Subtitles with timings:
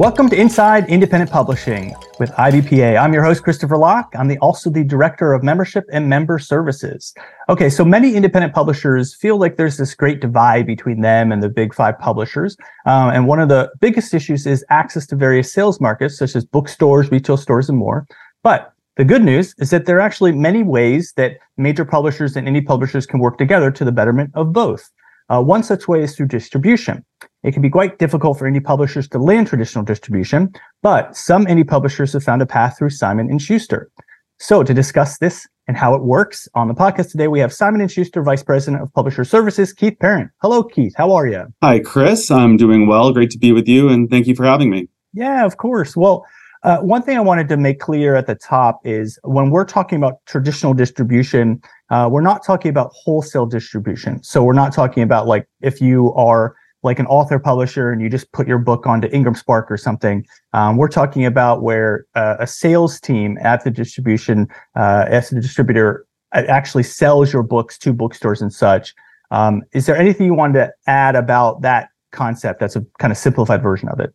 [0.00, 3.00] Welcome to Inside Independent Publishing with IBPA.
[3.00, 4.12] I'm your host, Christopher Locke.
[4.18, 7.14] I'm the, also the Director of Membership and Member Services.
[7.48, 11.48] Okay, so many independent publishers feel like there's this great divide between them and the
[11.48, 12.56] big five publishers.
[12.86, 16.44] Um, and one of the biggest issues is access to various sales markets, such as
[16.44, 18.04] bookstores, retail stores, and more.
[18.42, 22.48] But the good news is that there are actually many ways that major publishers and
[22.48, 24.90] indie publishers can work together to the betterment of both.
[25.28, 27.04] Uh, one such way is through distribution.
[27.44, 30.50] It can be quite difficult for indie publishers to land traditional distribution,
[30.82, 33.90] but some indie publishers have found a path through Simon and Schuster.
[34.38, 37.82] So to discuss this and how it works on the podcast today, we have Simon
[37.82, 40.30] and Schuster Vice President of Publisher Services, Keith Parent.
[40.40, 40.94] Hello, Keith.
[40.96, 41.44] How are you?
[41.62, 42.30] Hi, Chris.
[42.30, 43.12] I'm doing well.
[43.12, 44.88] Great to be with you, and thank you for having me.
[45.12, 45.94] Yeah, of course.
[45.94, 46.24] Well,
[46.62, 49.98] uh, one thing I wanted to make clear at the top is when we're talking
[49.98, 54.22] about traditional distribution, uh, we're not talking about wholesale distribution.
[54.22, 58.08] So we're not talking about like if you are like an author publisher and you
[58.08, 60.24] just put your book onto Ingram Spark or something.
[60.52, 65.40] Um, we're talking about where uh, a sales team at the distribution, uh, as the
[65.40, 68.94] distributor, uh, actually sells your books to bookstores and such.
[69.30, 72.60] Um, is there anything you wanted to add about that concept?
[72.60, 74.14] That's a kind of simplified version of it.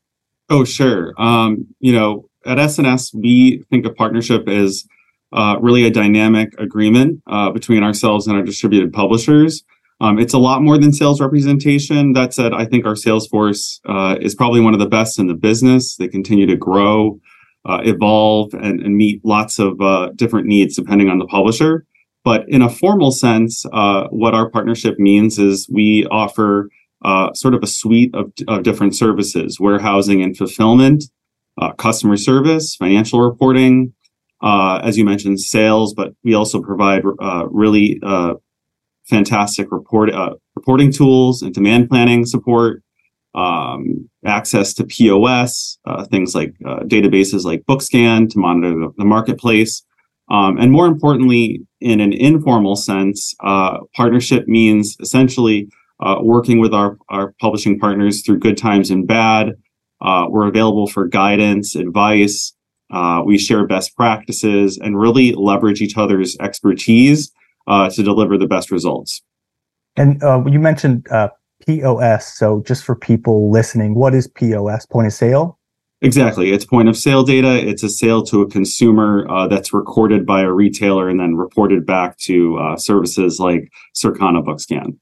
[0.49, 1.13] Oh, sure.
[1.17, 4.87] Um, you know, at SNS, we think a partnership is
[5.31, 9.63] uh, really a dynamic agreement uh, between ourselves and our distributed publishers.
[10.01, 12.13] Um, it's a lot more than sales representation.
[12.13, 15.27] That said, I think our sales force uh, is probably one of the best in
[15.27, 15.97] the business.
[15.97, 17.19] They continue to grow,
[17.65, 21.85] uh, evolve, and, and, meet lots of uh, different needs depending on the publisher.
[22.23, 26.69] But in a formal sense, uh, what our partnership means is we offer
[27.03, 31.05] uh, sort of a suite of, of, different services warehousing and fulfillment,
[31.61, 33.93] uh, customer service, financial reporting,
[34.41, 37.03] as you mentioned, sales, but we also provide
[37.49, 37.99] really
[39.09, 42.83] fantastic report uh, reporting tools and demand planning support,
[43.35, 49.05] um, access to POS, uh, things like uh, databases like Bookscan to monitor the, the
[49.05, 49.83] marketplace.
[50.31, 55.69] Um, and more importantly, in an informal sense, uh, partnership means essentially
[56.01, 59.53] uh, working with our, our publishing partners through good times and bad.
[60.01, 62.53] Uh, we're available for guidance, advice.
[63.25, 67.31] we share best practices and really leverage each other's expertise
[67.69, 69.21] uh, to deliver the best results.
[69.95, 71.29] And uh, you mentioned uh,
[71.65, 72.35] POS.
[72.37, 74.85] So, just for people listening, what is POS?
[74.85, 75.57] Point of sale?
[76.01, 76.51] Exactly.
[76.51, 77.55] It's point of sale data.
[77.67, 81.85] It's a sale to a consumer uh, that's recorded by a retailer and then reported
[81.85, 84.97] back to uh, services like Circana Bookscan.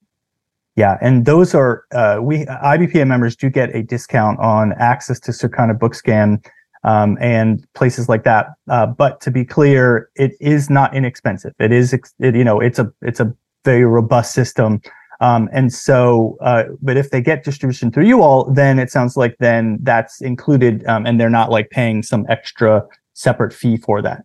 [0.76, 5.32] Yeah, and those are uh, we IBPA members do get a discount on access to
[5.32, 6.44] Circana Bookscan
[6.84, 8.48] um, and places like that.
[8.70, 11.54] Uh, but to be clear, it is not inexpensive.
[11.60, 13.34] It is, it, you know, it's a it's a
[13.66, 14.82] very robust system.
[15.20, 19.18] Um, and so, uh, but if they get distribution through you all, then it sounds
[19.18, 22.84] like then that's included, um, and they're not like paying some extra
[23.14, 24.24] separate fee for that.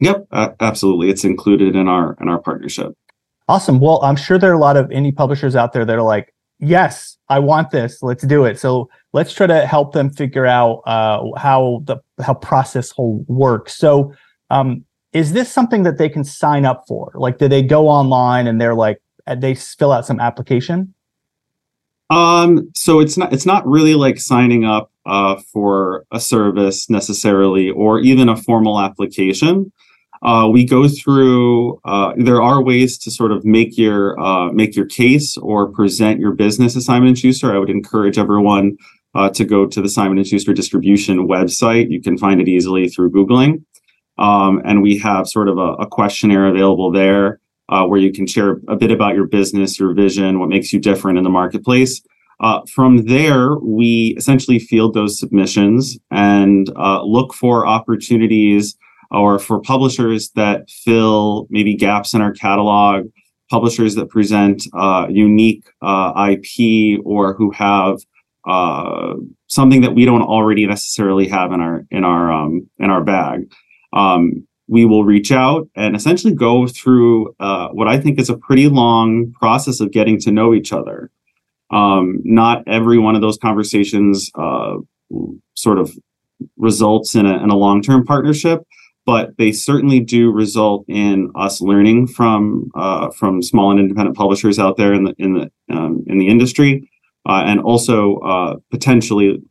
[0.00, 1.08] Yep, uh, absolutely.
[1.08, 2.92] It's included in our in our partnership.
[3.48, 3.80] Awesome.
[3.80, 6.33] Well, I'm sure there are a lot of indie publishers out there that are like,
[6.64, 8.02] yes, I want this.
[8.02, 8.58] Let's do it.
[8.58, 13.76] So let's try to help them figure out uh, how the how process whole works.
[13.76, 14.12] So,
[14.50, 17.12] um, is this something that they can sign up for?
[17.14, 20.94] Like, do they go online and they're like uh, they fill out some application?
[22.10, 27.70] Um, so it's not it's not really like signing up uh, for a service necessarily,
[27.70, 29.72] or even a formal application.
[30.24, 31.78] Uh, we go through.
[31.84, 36.18] Uh, there are ways to sort of make your uh, make your case or present
[36.18, 37.54] your business as Simon and Schuster.
[37.54, 38.78] I would encourage everyone
[39.14, 41.90] uh, to go to the Simon and Schuster distribution website.
[41.90, 43.64] You can find it easily through googling,
[44.16, 48.26] um, and we have sort of a, a questionnaire available there uh, where you can
[48.26, 52.00] share a bit about your business, your vision, what makes you different in the marketplace.
[52.40, 56.70] Uh, from there, we essentially field those submissions and
[57.04, 58.76] look for opportunities
[59.10, 63.06] or for publishers that fill maybe gaps in our catalog,
[63.50, 67.98] publishers that present uh, unique uh, IP or who have
[68.46, 69.14] uh,
[69.46, 73.50] something that we don't already necessarily have in our in our um, in our bag.
[73.92, 78.36] Um, we will reach out and essentially go through uh, what I think is a
[78.36, 81.10] pretty long process of getting to know each other.
[81.70, 84.76] Um, not every one of those conversations uh,
[85.54, 85.92] sort of
[86.56, 88.62] results in a, in a long-term partnership
[89.06, 94.58] but they certainly do result in us learning from uh, from small and independent publishers
[94.58, 96.90] out there in the in the um, in the industry,
[97.28, 99.42] uh, and also uh, potentially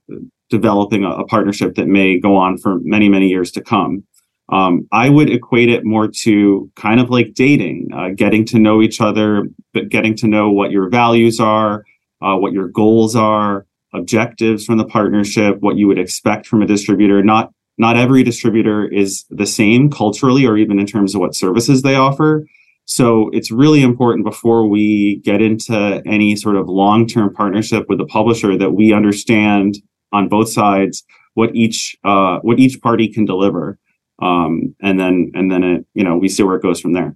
[0.50, 4.04] developing a, a, partnership that may go on for many many years to come.
[4.50, 8.82] Um, I would equate it more to kind of like dating, uh, getting to know
[8.82, 11.86] each other, but getting to know what your values are,
[12.22, 16.68] uh, what your goals are, objectives from the partnership, what you would expect from a
[16.68, 17.24] distributor.
[17.24, 21.82] Not not every distributor is the same culturally or even in terms of what services
[21.82, 22.46] they offer.
[22.86, 28.06] So it's really important before we get into any sort of long-term partnership with a
[28.06, 29.78] publisher that we understand
[30.12, 31.04] on both sides
[31.34, 33.80] what each uh, what each party can deliver,
[34.22, 37.16] um, and then and then it you know we see where it goes from there.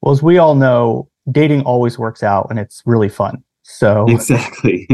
[0.00, 3.42] Well, as we all know, dating always works out, and it's really fun.
[3.70, 4.86] So exactly,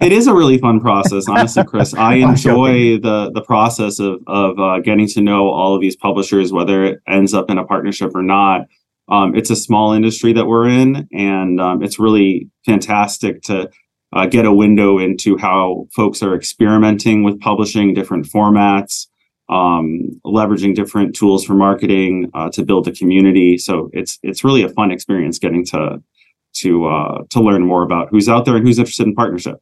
[0.00, 1.26] it is a really fun process.
[1.28, 5.80] Honestly, Chris, I enjoy the the process of of uh, getting to know all of
[5.80, 8.66] these publishers, whether it ends up in a partnership or not.
[9.08, 13.70] Um, it's a small industry that we're in, and um, it's really fantastic to
[14.12, 19.06] uh, get a window into how folks are experimenting with publishing different formats,
[19.48, 23.56] um, leveraging different tools for marketing uh, to build a community.
[23.56, 26.02] So it's it's really a fun experience getting to
[26.54, 29.56] to uh, to learn more about who's out there and who's interested in partnership.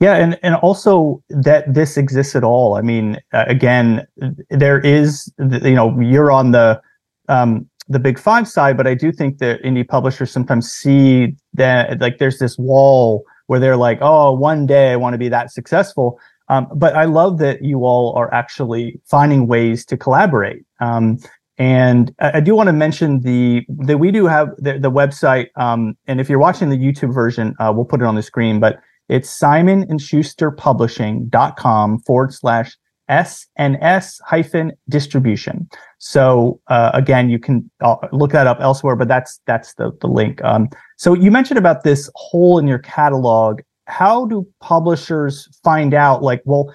[0.00, 2.74] Yeah, and and also that this exists at all.
[2.74, 4.06] I mean, uh, again,
[4.50, 6.80] there is you know you're on the
[7.28, 12.00] um, the big five side, but I do think that indie publishers sometimes see that
[12.00, 15.52] like there's this wall where they're like, oh, one day I want to be that
[15.52, 16.18] successful.
[16.48, 20.64] Um, but I love that you all are actually finding ways to collaborate.
[20.80, 21.18] Um,
[21.62, 25.46] and I, I, do want to mention the that we do have the, the website.
[25.54, 28.58] Um, and if you're watching the YouTube version, uh, we'll put it on the screen.
[28.58, 32.76] But it's Simon and Schuster Publishing.com forward slash
[33.08, 35.68] SNS hyphen distribution.
[35.98, 40.08] So uh, again, you can uh, look that up elsewhere, but that's that's the the
[40.08, 40.42] link.
[40.42, 43.60] Um, so you mentioned about this hole in your catalog.
[43.86, 46.24] How do publishers find out?
[46.24, 46.74] Like, well,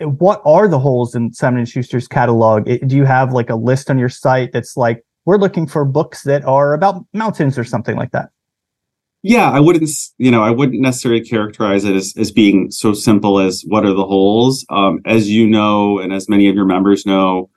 [0.00, 2.64] what are the holes in Simon and Schuster's catalog?
[2.64, 6.22] Do you have like a list on your site that's like we're looking for books
[6.22, 8.30] that are about mountains or something like that?
[9.22, 13.40] Yeah, I wouldn't, you know, I wouldn't necessarily characterize it as, as being so simple
[13.40, 14.64] as what are the holes.
[14.70, 17.50] Um, as you know, and as many of your members know,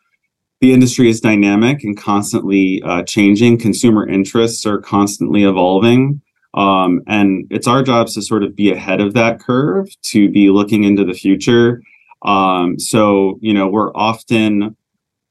[0.59, 3.59] the industry is dynamic and constantly uh, changing.
[3.59, 6.21] Consumer interests are constantly evolving.
[6.55, 10.49] Um, and it's our jobs to sort of be ahead of that curve, to be
[10.49, 11.81] looking into the future.
[12.23, 14.75] Um, so, you know, we're often,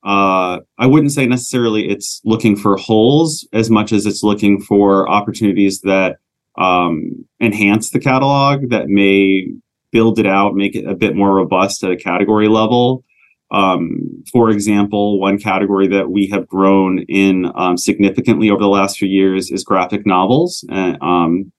[0.05, 5.09] uh, I wouldn't say necessarily it's looking for holes as much as it's looking for
[5.09, 6.17] opportunities that
[6.59, 9.47] um, enhance the catalog that may
[9.93, 13.05] build it out, make it a bit more robust at a category level.
[13.53, 18.97] Um, for example, one category that we have grown in um, significantly over the last
[18.97, 21.53] few years is graphic novels, and, um,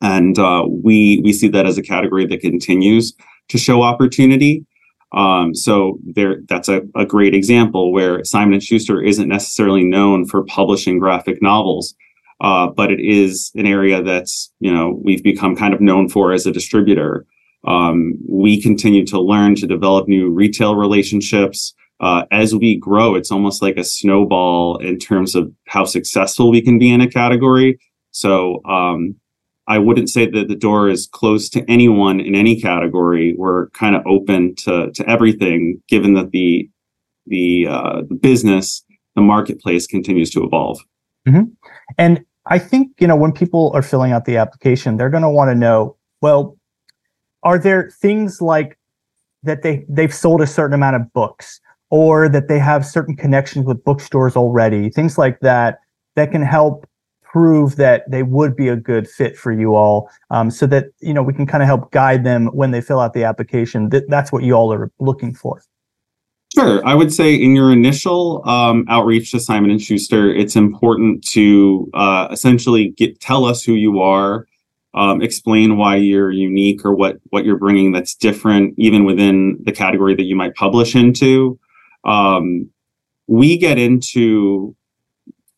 [0.00, 3.14] and uh, we we see that as a category that continues
[3.50, 4.64] to show opportunity.
[5.12, 10.24] Um, so there, that's a, a great example where Simon and Schuster isn't necessarily known
[10.26, 11.94] for publishing graphic novels,
[12.40, 16.32] uh, but it is an area that's you know we've become kind of known for
[16.32, 17.26] as a distributor.
[17.66, 21.74] Um, we continue to learn to develop new retail relationships.
[22.00, 26.62] Uh, as we grow, it's almost like a snowball in terms of how successful we
[26.62, 27.78] can be in a category.
[28.12, 29.16] So um,
[29.70, 33.34] I wouldn't say that the door is closed to anyone in any category.
[33.38, 36.68] We're kind of open to to everything, given that the
[37.26, 38.84] the, uh, the business,
[39.14, 40.80] the marketplace continues to evolve.
[41.26, 41.44] Mm-hmm.
[41.96, 45.30] And I think, you know, when people are filling out the application, they're going to
[45.30, 46.58] want to know, well,
[47.42, 48.78] are there things like
[49.42, 51.60] that they, they've sold a certain amount of books
[51.90, 55.78] or that they have certain connections with bookstores already, things like that,
[56.16, 56.86] that can help
[57.32, 61.14] prove that they would be a good fit for you all um, so that, you
[61.14, 63.88] know, we can kind of help guide them when they fill out the application.
[63.90, 65.62] Th- that's what you all are looking for.
[66.54, 66.84] Sure.
[66.84, 71.88] I would say in your initial um, outreach to Simon and Schuster, it's important to
[71.94, 74.48] uh, essentially get tell us who you are,
[74.94, 79.70] um, explain why you're unique or what what you're bringing that's different, even within the
[79.70, 81.56] category that you might publish into.
[82.04, 82.68] Um,
[83.28, 84.74] we get into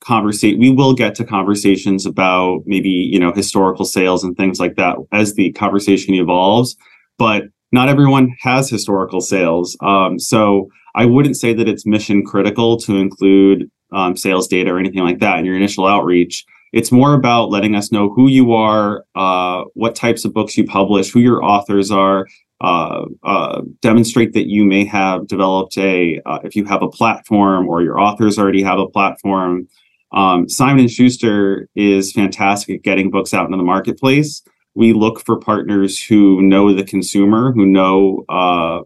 [0.05, 0.59] conversation.
[0.59, 4.97] We will get to conversations about maybe you know historical sales and things like that
[5.13, 6.77] as the conversation evolves,
[7.19, 9.77] but not everyone has historical sales.
[9.81, 14.79] Um, so I wouldn't say that it's mission critical to include um, sales data or
[14.79, 16.45] anything like that in your initial outreach.
[16.73, 20.65] It's more about letting us know who you are, uh, what types of books you
[20.65, 22.27] publish, who your authors are,
[22.63, 27.69] uh, uh, demonstrate that you may have developed a, uh, if you have a platform
[27.69, 29.69] or your authors already have a platform.
[30.13, 34.43] Um, Simon and Schuster is fantastic at getting books out into the marketplace.
[34.75, 38.81] We look for partners who know the consumer, who know uh,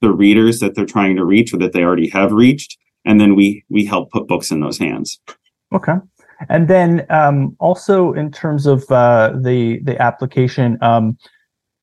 [0.00, 3.34] the readers that they're trying to reach or that they already have reached and then
[3.34, 5.20] we we help put books in those hands
[5.74, 5.94] okay
[6.48, 11.16] and then um, also in terms of uh, the the application um,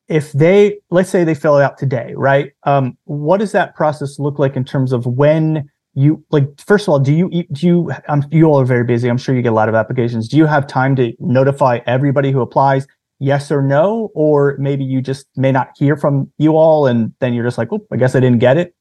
[0.08, 2.52] if they let's say they fill it out today, right?
[2.64, 6.48] Um, what does that process look like in terms of when you like?
[6.60, 7.92] First of all, do you do you?
[8.08, 9.10] Um, you all are very busy.
[9.10, 10.28] I'm sure you get a lot of applications.
[10.28, 12.88] Do you have time to notify everybody who applies?
[13.20, 17.34] Yes or no, or maybe you just may not hear from you all, and then
[17.34, 18.74] you're just like, oh, I guess I didn't get it.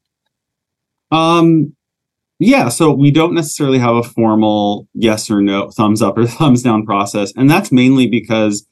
[1.11, 1.75] Um,
[2.39, 6.63] yeah, so we don't necessarily have a formal yes or no, thumbs up or thumbs
[6.63, 7.31] down process.
[7.35, 8.65] And that's mainly because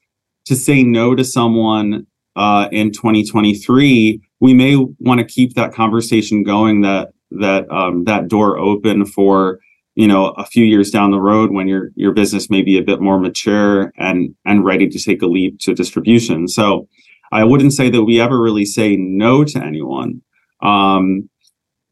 [0.46, 6.42] to say no to someone uh, in 2023, we may want to keep that conversation
[6.42, 9.60] going, that that um, that door open for
[9.96, 12.84] you know a few years down the road when your your business may be a
[12.84, 16.48] bit more mature and and ready to take a leap to distribution.
[16.48, 16.88] So
[17.32, 20.22] I wouldn't say that we ever really say no to anyone.
[20.62, 21.30] Um,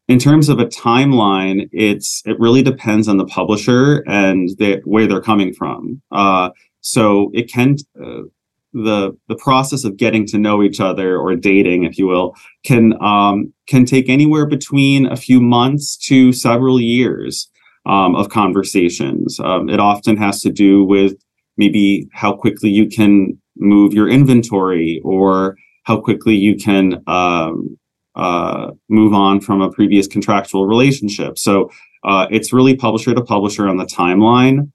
[0.08, 5.08] in terms of a timeline, it's it really depends on the publisher and the, where
[5.08, 6.02] they're coming from.
[6.12, 6.50] Uh,
[6.82, 8.22] so it can uh,
[8.84, 12.94] the the process of getting to know each other or dating, if you will, can
[13.02, 17.50] um, can take anywhere between a few months to several years
[17.86, 19.40] um, of conversations.
[19.40, 21.16] Um, it often has to do with
[21.58, 27.78] maybe how quickly you can move your inventory or how quickly you can um,
[28.16, 31.38] uh, move on from a previous contractual relationship.
[31.40, 31.72] So
[32.04, 34.72] uh, it's really publisher to publisher on the timeline.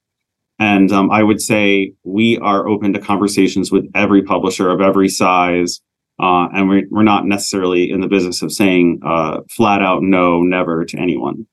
[0.62, 5.08] And um, I would say we are open to conversations with every publisher of every
[5.08, 5.80] size.
[6.20, 10.40] Uh, and we're, we're not necessarily in the business of saying uh, flat out no,
[10.40, 11.48] never to anyone.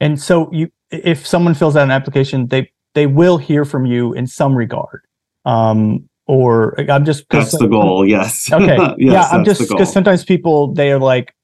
[0.00, 4.12] And so you, if someone fills out an application, they they will hear from you
[4.12, 5.00] in some regard.
[5.44, 8.06] Um, or I'm just that's the goal.
[8.06, 8.52] Yes.
[8.52, 8.76] Okay.
[8.76, 9.28] yes, yeah.
[9.32, 11.34] I'm just because sometimes people they are like,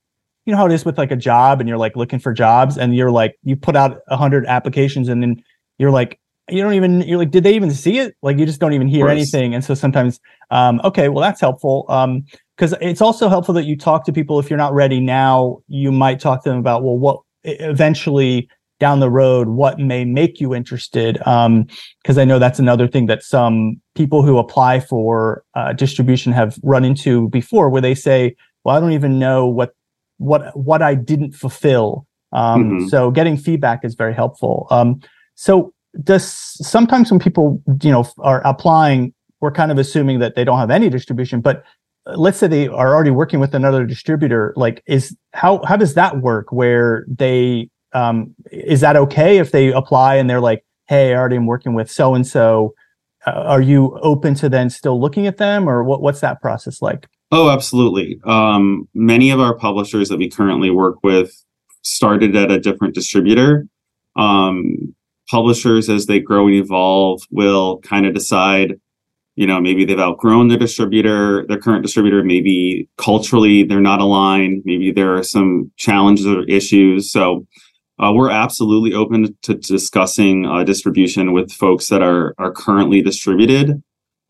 [0.46, 2.78] you know how it is with like a job, and you're like looking for jobs,
[2.78, 5.42] and you're like you put out a hundred applications, and then
[5.78, 8.16] you're like you don't even you're like did they even see it?
[8.22, 9.54] Like you just don't even hear anything.
[9.54, 11.84] And so sometimes um okay well that's helpful.
[11.88, 12.24] Um
[12.56, 14.38] because it's also helpful that you talk to people.
[14.38, 18.48] If you're not ready now you might talk to them about well what eventually
[18.80, 21.20] down the road what may make you interested.
[21.26, 21.66] Um
[22.02, 26.58] because i know that's another thing that some people who apply for uh, distribution have
[26.62, 29.74] run into before where they say well i don't even know what
[30.18, 32.06] what what i didn't fulfill.
[32.32, 32.86] Um mm-hmm.
[32.88, 34.66] so getting feedback is very helpful.
[34.70, 35.00] Um
[35.34, 40.44] so does sometimes when people you know are applying we're kind of assuming that they
[40.44, 41.64] don't have any distribution but
[42.06, 45.94] uh, let's say they are already working with another distributor like is how how does
[45.94, 51.12] that work where they um, is that okay if they apply and they're like, hey,
[51.12, 52.74] I already am working with so and so?
[53.26, 57.08] Are you open to then still looking at them, or what, what's that process like?
[57.30, 58.18] Oh, absolutely.
[58.24, 61.44] Um, many of our publishers that we currently work with
[61.82, 63.66] started at a different distributor.
[64.16, 64.94] Um,
[65.28, 68.74] publishers, as they grow and evolve, will kind of decide,
[69.36, 74.62] you know, maybe they've outgrown their distributor, their current distributor, maybe culturally they're not aligned,
[74.64, 77.10] maybe there are some challenges or issues.
[77.12, 77.46] So
[77.98, 83.82] uh, we're absolutely open to discussing uh, distribution with folks that are are currently distributed.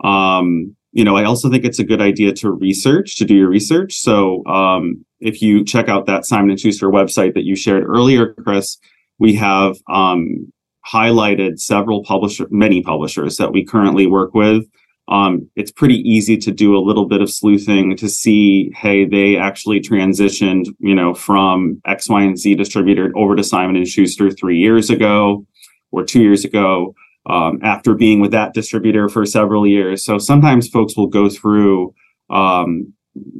[0.02, 3.49] Um, you know, I also think it's a good idea to research to do your
[3.49, 3.97] research.
[3.97, 8.35] So um, if you check out that Simon and Schuster website that you shared earlier,
[8.35, 8.78] Chris,
[9.19, 10.50] we have um,
[10.92, 14.64] highlighted several publisher, many publishers that we currently work with
[15.09, 19.37] um, it's pretty easy to do a little bit of sleuthing to see, hey, they
[19.37, 24.30] actually transitioned, you know, from X, Y, and Z distributor over to Simon and Schuster
[24.30, 25.47] three years ago
[25.92, 30.04] or two years ago um, after being with that distributor for several years.
[30.04, 31.95] So sometimes folks will go through
[32.28, 32.92] um,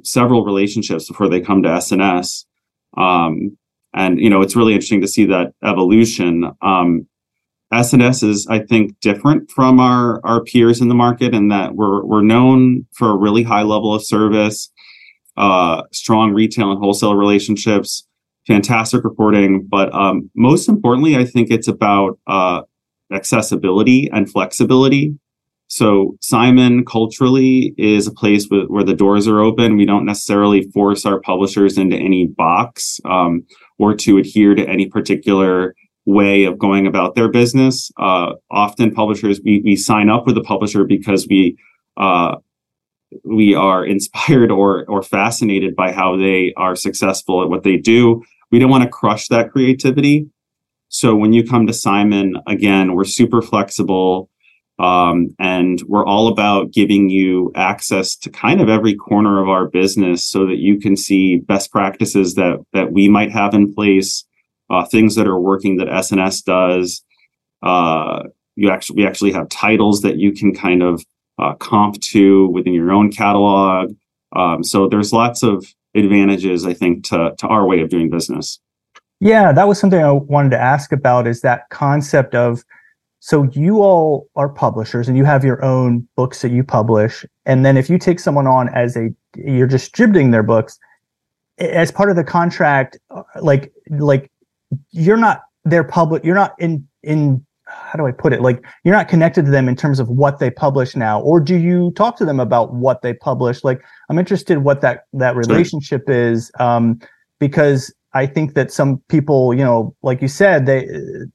[0.05, 2.47] several relationships before they come to SNS.
[2.97, 3.59] Um,
[3.93, 6.51] and you know, it's really interesting to see that evolution.
[6.63, 7.07] Um,
[7.73, 12.05] SNS is, I think, different from our our peers in the market in that we're
[12.05, 14.71] we're known for a really high level of service,
[15.37, 18.07] uh, strong retail and wholesale relationships,
[18.47, 22.63] fantastic reporting, but um, most importantly, I think it's about uh,
[23.13, 25.15] accessibility and flexibility.
[25.69, 29.77] So Simon culturally is a place where the doors are open.
[29.77, 33.45] We don't necessarily force our publishers into any box um,
[33.79, 35.75] or to adhere to any particular
[36.09, 37.93] way of going about their business.
[37.99, 41.59] Uh, often publishers, we, we sign up with a publisher because we,
[41.99, 42.37] uh,
[43.25, 48.25] we are inspired or, or fascinated by how they are successful at what they do.
[48.51, 50.31] We don't want to crush that creativity.
[50.89, 54.31] So when you come to Simon, again, we're super flexible.
[54.79, 59.67] Um, and we're all about giving you access to kind of every corner of our
[59.67, 64.25] business so that you can see best practices that that we might have in place
[64.71, 67.03] uh, things that are working that SNS does.
[67.63, 68.25] Uh,
[68.57, 71.05] you actually we actually have titles that you can kind of
[71.39, 73.95] uh, comp to within your own catalog.
[74.35, 78.61] Um, so there's lots of advantages, I think, to to our way of doing business.
[79.21, 81.27] Yeah, that was something I wanted to ask about.
[81.27, 82.65] Is that concept of
[83.21, 87.65] so you all are publishers and you have your own books that you publish, and
[87.65, 90.79] then if you take someone on as a you're distributing their books
[91.59, 94.31] as part of the contract, uh, like like
[94.91, 98.41] you're not their public, you're not in in how do I put it?
[98.41, 101.57] Like you're not connected to them in terms of what they publish now, or do
[101.57, 103.63] you talk to them about what they publish?
[103.65, 106.33] Like I'm interested what that that relationship sure.
[106.33, 106.99] is, um,
[107.39, 110.89] because I think that some people, you know, like you said, they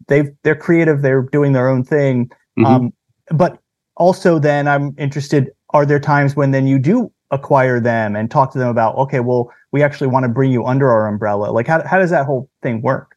[0.08, 2.66] they they're creative, they're doing their own thing, mm-hmm.
[2.66, 2.94] um,
[3.30, 3.60] but
[3.96, 5.52] also then I'm interested.
[5.70, 9.20] Are there times when then you do acquire them and talk to them about, okay,
[9.20, 11.52] well, we actually want to bring you under our umbrella?
[11.52, 13.13] Like how how does that whole thing work?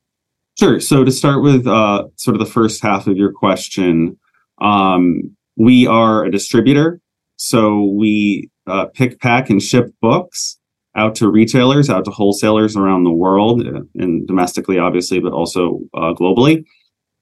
[0.58, 0.80] Sure.
[0.80, 4.18] So to start with, uh, sort of the first half of your question,
[4.60, 7.00] um, we are a distributor.
[7.36, 10.58] So we uh, pick, pack, and ship books
[10.94, 15.80] out to retailers, out to wholesalers around the world, uh, and domestically, obviously, but also
[15.94, 16.64] uh, globally.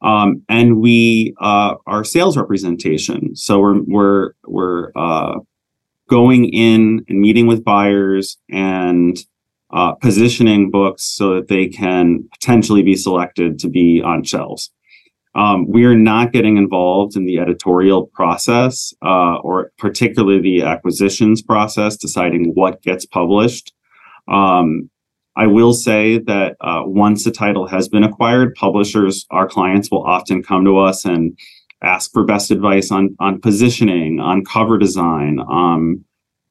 [0.01, 3.35] Um, and we uh, are sales representation.
[3.35, 5.41] So we're we're we're uh,
[6.09, 9.19] going in and meeting with buyers and
[9.75, 14.71] uh, positioning books so that they can potentially be selected to be on shelves.
[15.35, 21.43] Um, we are not getting involved in the editorial process uh, or particularly the acquisitions
[21.43, 23.73] process, deciding what gets published.
[24.29, 24.91] Um,
[25.37, 30.05] I will say that uh, once a title has been acquired, publishers, our clients will
[30.05, 31.37] often come to us and
[31.83, 36.05] ask for best advice on on positioning, on cover design, um,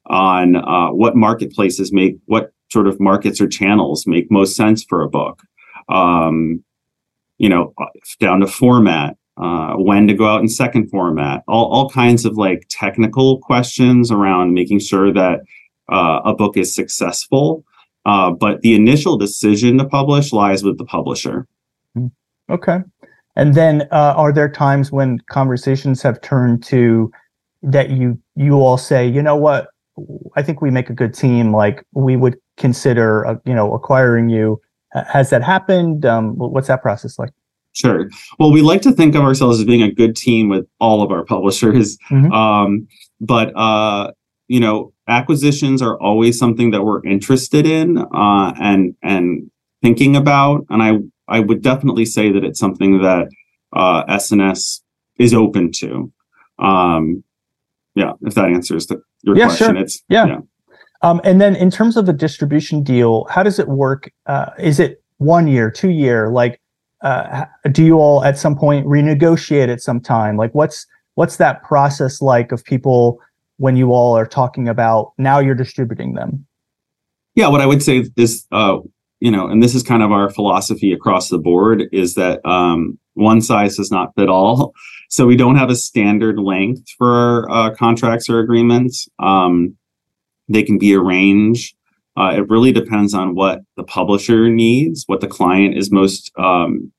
[0.06, 5.00] on uh, what marketplaces make what sort of markets or channels make most sense for
[5.00, 5.42] a book.
[5.88, 6.62] Um,
[7.38, 7.72] you know,
[8.20, 12.36] down to format, uh, when to go out in second format, all, all kinds of
[12.36, 15.40] like technical questions around making sure that
[15.88, 17.64] uh, a book is successful.
[18.06, 21.46] Uh, but the initial decision to publish lies with the publisher.
[21.94, 22.08] Hmm.
[22.50, 22.78] Okay.
[23.36, 27.10] And then uh, are there times when conversations have turned to
[27.62, 29.68] that you you all say, you know what,
[30.36, 31.52] I think we make a good team.
[31.52, 34.60] Like we would consider, uh, you know, acquiring you.
[34.92, 36.06] Has that happened?
[36.06, 37.30] Um, what's that process like?
[37.72, 38.08] Sure.
[38.38, 41.10] Well, we like to think of ourselves as being a good team with all of
[41.10, 41.98] our publishers.
[42.10, 42.32] Mm-hmm.
[42.32, 42.86] Um,
[43.20, 44.12] but uh,
[44.46, 49.50] you know, acquisitions are always something that we're interested in uh, and and
[49.82, 50.66] thinking about.
[50.70, 53.28] And I I would definitely say that it's something that
[53.72, 54.80] uh, SNS
[55.18, 56.12] is open to.
[56.58, 57.24] Um,
[57.94, 59.82] yeah, if that answers the, your yeah, question, sure.
[59.82, 60.26] it's yeah.
[60.26, 60.38] yeah.
[61.04, 64.10] Um, and then in terms of the distribution deal, how does it work?
[64.24, 66.30] Uh, is it one year, two year?
[66.30, 66.58] Like,
[67.02, 70.38] uh, do you all at some point renegotiate at some time?
[70.38, 73.20] Like, what's what's that process like of people
[73.58, 76.46] when you all are talking about now you're distributing them?
[77.34, 78.78] Yeah, what I would say is, uh,
[79.20, 82.98] you know, and this is kind of our philosophy across the board is that um,
[83.12, 84.72] one size does not fit all.
[85.10, 89.06] So we don't have a standard length for uh, contracts or agreements.
[89.18, 89.76] Um,
[90.48, 91.74] they can be arranged.
[92.16, 96.92] Uh, it really depends on what the publisher needs, what the client is most, um,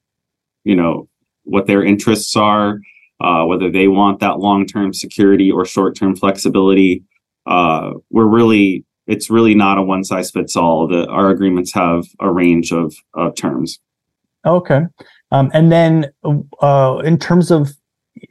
[0.65, 1.07] you know,
[1.43, 2.79] what their interests are,
[3.21, 7.01] uh, whether they want that long-term security or short-term flexibility.
[7.45, 10.87] Uh, we're really, it's really not a one-size-fits-all.
[10.87, 13.79] The, our agreements have a range of, of terms.
[14.45, 14.81] Okay,
[15.31, 16.11] um, and then
[16.61, 17.71] uh, in terms of,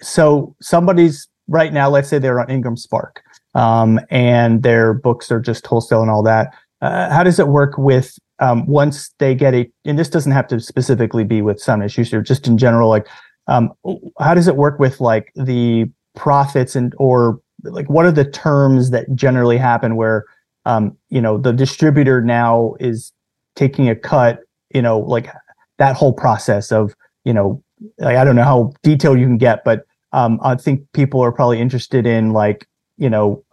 [0.02, 3.22] so somebody's right now, let's say they're on Ingram Spark
[3.54, 6.54] um, and their books are just wholesale and all that.
[6.80, 9.70] Uh, how does it work with um, once they get a?
[9.84, 12.88] And this doesn't have to specifically be with some issues or just in general.
[12.88, 13.06] Like,
[13.46, 13.72] um,
[14.18, 18.90] how does it work with like the profits and or like what are the terms
[18.90, 20.24] that generally happen where
[20.66, 23.12] um, you know the distributor now is
[23.56, 24.40] taking a cut?
[24.74, 25.28] You know, like
[25.78, 27.62] that whole process of you know,
[27.98, 31.32] like, I don't know how detailed you can get, but um, I think people are
[31.32, 33.43] probably interested in like you know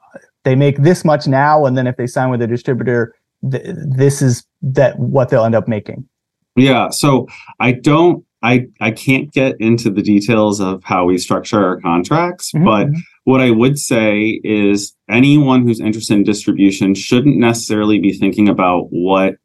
[0.44, 3.16] they make this much now, and then if they sign with a distributor,
[3.50, 6.08] th- this is that what they'll end up making.
[6.56, 6.90] Yeah.
[6.90, 7.28] So
[7.60, 8.26] I don't.
[8.44, 12.66] I, I can't get into the details of how we structure our contracts, mm-hmm.
[12.66, 13.00] but mm-hmm.
[13.26, 18.88] what I would say is anyone who's interested in distribution shouldn't necessarily be thinking about
[18.90, 19.36] what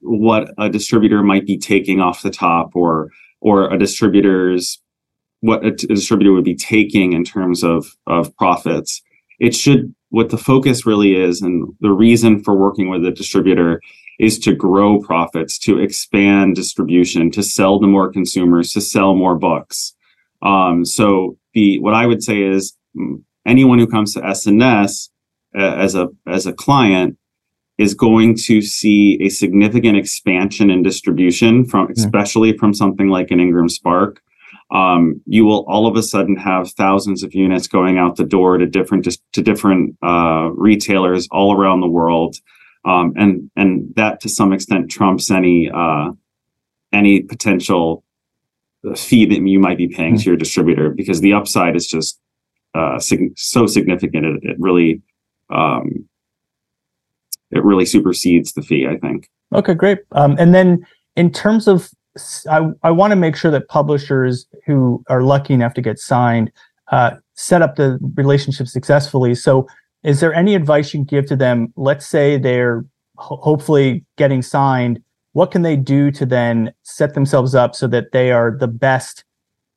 [0.00, 4.80] what a distributor might be taking off the top or or a distributor's
[5.40, 9.02] what a, t- a distributor would be taking in terms of of profits
[9.38, 13.80] it should what the focus really is and the reason for working with a distributor
[14.18, 19.36] is to grow profits to expand distribution to sell to more consumers to sell more
[19.36, 19.94] books
[20.42, 22.76] um, so the what i would say is
[23.46, 25.10] anyone who comes to sns
[25.54, 27.16] as a as a client
[27.78, 33.40] is going to see a significant expansion in distribution from especially from something like an
[33.40, 34.22] Ingram Spark.
[34.70, 38.58] Um, you will all of a sudden have thousands of units going out the door
[38.58, 42.36] to different to different uh, retailers all around the world,
[42.84, 46.10] um, and and that to some extent trumps any uh,
[46.92, 48.02] any potential
[48.96, 50.22] fee that you might be paying mm-hmm.
[50.22, 52.20] to your distributor because the upside is just
[52.74, 55.00] uh, sig- so significant it, it really
[55.50, 56.08] um,
[57.50, 59.28] it really supersedes the fee, I think.
[59.54, 59.98] Okay, great.
[60.12, 61.90] Um, and then in terms of,
[62.50, 66.50] I, I want to make sure that publishers who are lucky enough to get signed
[66.92, 69.34] uh, set up the relationship successfully.
[69.34, 69.66] So,
[70.02, 71.72] is there any advice you can give to them?
[71.76, 72.84] Let's say they're
[73.16, 75.02] ho- hopefully getting signed.
[75.32, 79.24] What can they do to then set themselves up so that they are the best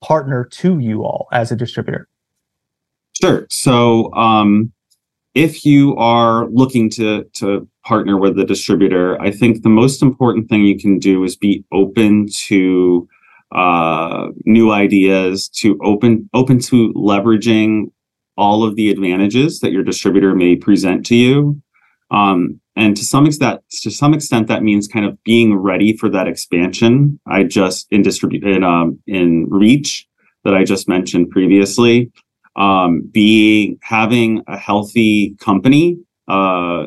[0.01, 2.07] partner to you all as a distributor?
[3.19, 3.47] Sure.
[3.49, 4.71] So, um,
[5.35, 10.49] if you are looking to to partner with a distributor, I think the most important
[10.49, 13.07] thing you can do is be open to
[13.51, 17.91] uh, new ideas, to open open to leveraging
[18.37, 21.61] all of the advantages that your distributor may present to you.
[22.11, 26.09] Um, and to some extent, to some extent, that means kind of being ready for
[26.09, 27.19] that expansion.
[27.27, 30.07] I just in distribute in um, in reach
[30.43, 32.11] that I just mentioned previously
[32.59, 36.85] um, being having a healthy company uh,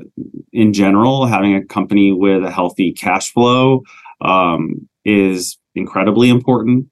[0.52, 3.82] in general, having a company with a healthy cash flow
[4.20, 6.86] um, is incredibly important.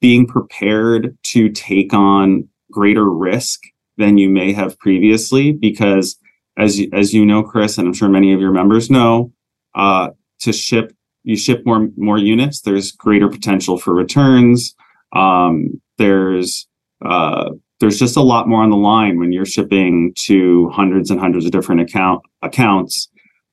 [0.00, 3.62] Being prepared to take on greater risk
[3.96, 6.16] than you may have previously, because
[6.58, 9.32] as you, as you know, Chris, and I'm sure many of your members know,
[9.74, 10.92] uh, to ship
[11.24, 12.60] you ship more more units.
[12.60, 14.74] There's greater potential for returns.
[15.12, 16.68] Um, there's
[17.04, 21.20] uh, there's just a lot more on the line when you're shipping to hundreds and
[21.20, 23.08] hundreds of different account accounts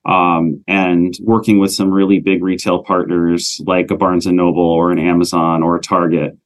[0.05, 4.91] um, and working with some really big retail partners like a Barnes and Noble or
[4.91, 6.37] an Amazon or a Target.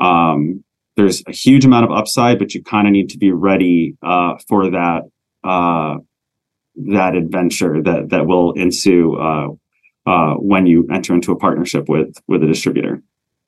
[0.00, 0.64] Um,
[0.96, 4.34] there's a huge amount of upside, but you kind of need to be ready uh,
[4.48, 5.02] for that
[5.44, 5.96] uh,
[6.76, 9.48] that adventure that that will ensue uh,
[10.06, 13.02] uh when you enter into a partnership with with a distributor.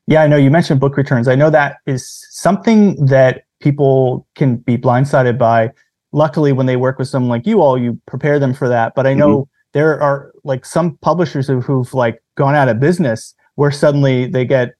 [0.06, 1.28] Yeah, I know you mentioned book returns.
[1.28, 5.70] I know that is something that people can be blindsided by.
[6.12, 8.94] Luckily, when they work with someone like you all, you prepare them for that.
[8.94, 9.50] But I know mm-hmm.
[9.72, 14.44] there are like some publishers who, who've like gone out of business where suddenly they
[14.44, 14.74] get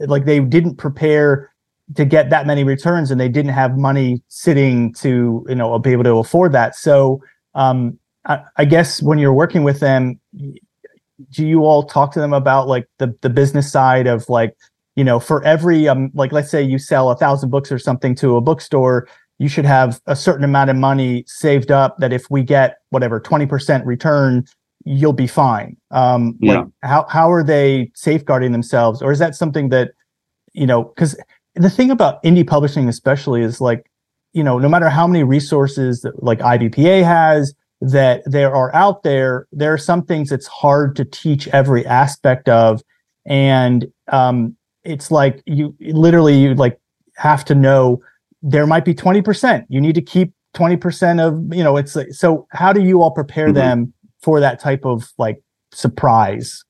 [0.00, 1.50] like they didn't prepare
[1.94, 5.92] to get that many returns and they didn't have money sitting to you know be
[5.92, 6.74] able to afford that.
[6.74, 7.22] So
[7.54, 12.32] um, I, I guess when you're working with them, do you all talk to them
[12.32, 14.54] about like the the business side of like
[14.96, 18.14] you know for every um like let's say you sell a thousand books or something
[18.14, 19.06] to a bookstore
[19.38, 23.20] you should have a certain amount of money saved up that if we get whatever
[23.20, 24.44] 20% return
[24.86, 25.76] you'll be fine.
[25.90, 26.60] Um yeah.
[26.60, 29.02] like how how are they safeguarding themselves?
[29.02, 29.92] Or is that something that
[30.52, 31.20] you know because
[31.56, 33.90] the thing about indie publishing especially is like
[34.32, 39.02] you know no matter how many resources that like IBPA has that there are out
[39.02, 42.80] there there are some things it's hard to teach every aspect of.
[43.26, 44.55] And um
[44.86, 46.78] it's like you literally you like
[47.16, 48.00] have to know
[48.42, 49.66] there might be 20%.
[49.68, 53.10] You need to keep 20% of, you know, it's like, so how do you all
[53.10, 53.54] prepare mm-hmm.
[53.54, 56.64] them for that type of like surprise?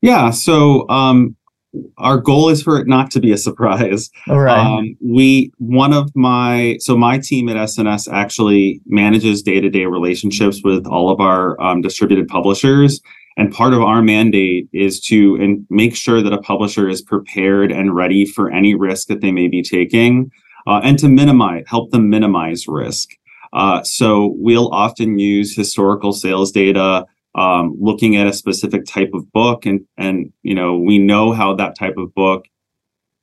[0.00, 0.30] Yeah.
[0.30, 1.36] So, um,
[1.98, 4.10] our goal is for it not to be a surprise.
[4.28, 4.58] All right.
[4.58, 9.84] Um, we one of my so my team at SNS actually manages day to day
[9.84, 13.02] relationships with all of our um, distributed publishers,
[13.38, 17.70] and part of our mandate is to in, make sure that a publisher is prepared
[17.70, 20.30] and ready for any risk that they may be taking
[20.66, 23.10] uh, and to minimize, help them minimize risk.
[23.52, 29.30] Uh, so we'll often use historical sales data, um, looking at a specific type of
[29.32, 32.44] book, and and you know we know how that type of book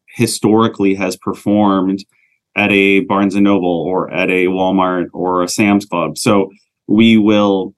[0.08, 2.04] historically has performed
[2.56, 6.17] at a Barnes and Noble or at a Walmart or a Sam's Club.
[6.17, 6.49] So
[6.88, 7.75] we will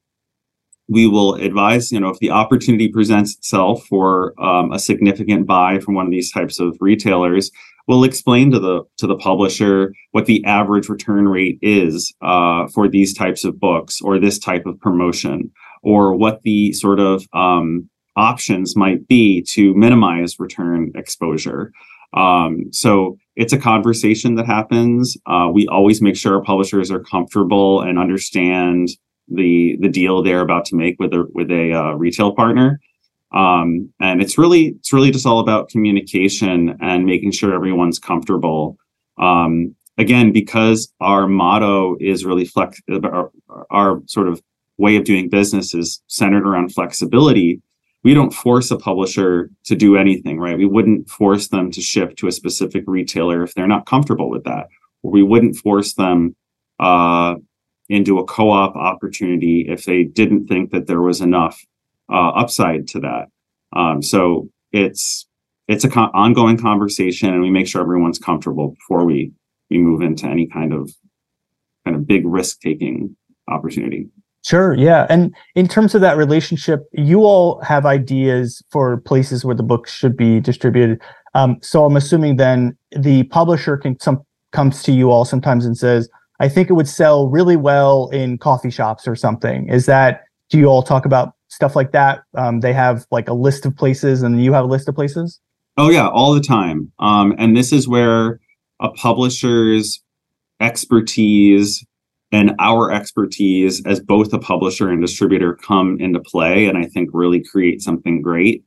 [0.87, 5.79] we will advise, you know, if the opportunity presents itself for um, a significant buy
[5.79, 7.51] from one of these types of retailers,
[7.87, 12.87] we'll explain to the to the publisher what the average return rate is uh, for
[12.87, 15.51] these types of books or this type of promotion,
[15.83, 21.71] or what the sort of um, options might be to minimize return exposure.
[22.13, 25.17] Um, so it's a conversation that happens.
[25.25, 28.89] Uh, we always make sure our publishers are comfortable and understand
[29.27, 32.79] the the deal they're about to make with a with a uh, retail partner.
[33.33, 38.77] Um, and it's really it's really just all about communication and making sure everyone's comfortable.
[39.17, 43.31] Um, again, because our motto is really flex, our,
[43.69, 44.41] our sort of
[44.77, 47.61] way of doing business is centered around flexibility.
[48.03, 50.57] We don't force a publisher to do anything, right?
[50.57, 54.43] We wouldn't force them to ship to a specific retailer if they're not comfortable with
[54.45, 54.67] that.
[55.01, 56.35] Or we wouldn't force them
[56.79, 57.35] uh,
[57.89, 61.65] into a co-op opportunity if they didn't think that there was enough
[62.11, 63.27] uh, upside to that.
[63.75, 65.25] Um, so it's
[65.67, 69.31] it's a con- ongoing conversation, and we make sure everyone's comfortable before we
[69.69, 70.91] we move into any kind of
[71.85, 73.15] kind of big risk taking
[73.47, 74.09] opportunity.
[74.45, 75.07] Sure, yeah.
[75.09, 79.87] And in terms of that relationship, you all have ideas for places where the book
[79.87, 81.01] should be distributed.
[81.33, 84.21] Um, so I'm assuming then the publisher can some
[84.53, 88.37] comes to you all sometimes and says, I think it would sell really well in
[88.37, 89.69] coffee shops or something.
[89.69, 92.23] Is that do you all talk about stuff like that?
[92.37, 95.39] Um, they have like a list of places and you have a list of places?
[95.77, 96.91] Oh yeah, all the time.
[96.99, 98.39] Um, and this is where
[98.79, 100.01] a publisher's
[100.59, 101.85] expertise
[102.31, 107.09] and our expertise as both a publisher and distributor come into play and i think
[107.13, 108.63] really create something great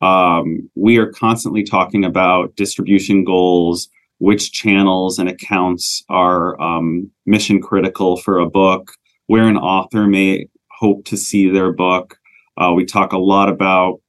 [0.00, 3.88] um, we are constantly talking about distribution goals
[4.18, 8.92] which channels and accounts are um, mission critical for a book
[9.26, 10.46] where an author may
[10.78, 12.18] hope to see their book
[12.56, 14.00] uh, we talk a lot about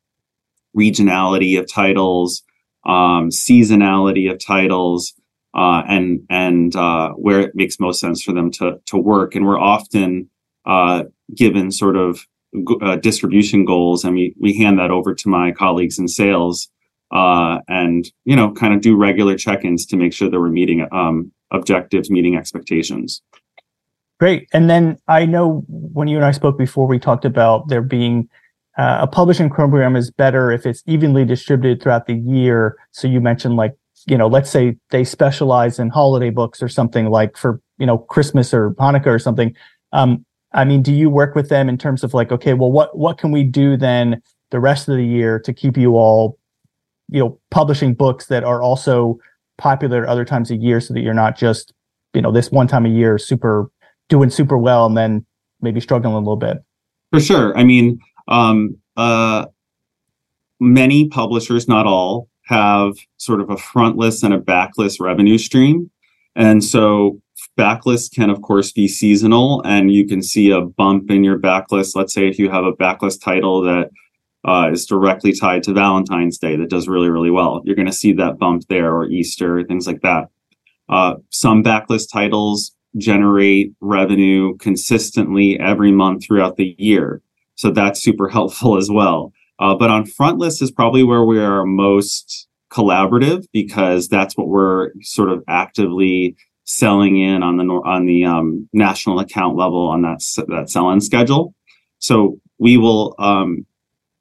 [0.78, 2.43] regionality of titles
[2.86, 5.13] um, seasonality of titles
[5.54, 9.36] uh, and and uh, where it makes most sense for them to to work.
[9.36, 10.30] And we're often
[10.65, 11.04] uh,
[11.36, 12.26] given sort of
[12.82, 16.69] uh, distribution goals, and we we hand that over to my colleagues in sales,
[17.12, 20.88] uh, and you know, kind of do regular check-ins to make sure that we're meeting
[20.91, 23.22] um, objectives, meeting expectations.
[24.19, 24.50] Great.
[24.54, 28.28] And then I know when you and I spoke before, we talked about there being
[28.78, 32.78] uh, a publishing program is better if it's evenly distributed throughout the year.
[32.91, 33.76] So you mentioned like
[34.08, 37.98] you know, let's say they specialize in holiday books or something like for, you know,
[37.98, 39.56] Christmas or Hanukkah or something.
[39.91, 42.98] Um, I mean, do you work with them in terms of like, okay, well, what,
[42.98, 46.38] what can we do then the rest of the year to keep you all,
[47.12, 49.19] you know, publishing books that are also
[49.58, 51.74] popular other times a year so that you're not just,
[52.13, 53.69] you know, this one time a year super
[54.08, 55.26] doing super well and then
[55.62, 56.58] maybe struggling a little bit?
[57.12, 57.58] For sure.
[57.58, 59.48] I mean, um, uh,
[60.60, 65.89] many publishers, not all, have sort of a frontlist and a backlist revenue stream.
[66.36, 67.19] And so
[67.58, 71.95] backlist can of course be seasonal and you can see a bump in your backlist.
[71.95, 73.89] Let's say if you have a backlist title that
[74.45, 77.93] uh, is directly tied to Valentine's Day that does really, really well, you're going to
[77.93, 80.30] see that bump there or Easter, things like that.
[80.88, 87.21] Uh, some backlist titles generate revenue consistently every month throughout the year.
[87.56, 89.34] So that's super helpful as well.
[89.60, 94.91] Uh, but on frontlist is probably where we are most collaborative because that's what we're
[95.02, 100.21] sort of actively selling in on the on the um, national account level on that
[100.47, 101.54] that sell-in schedule.
[101.97, 103.65] So we will um,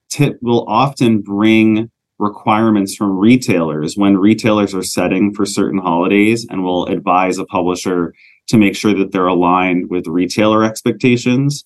[0.09, 6.65] tip will often bring requirements from retailers when retailers are setting for certain holidays and
[6.65, 8.13] will advise a publisher
[8.49, 11.65] to make sure that they're aligned with retailer expectations.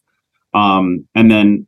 [0.53, 1.67] Um, and then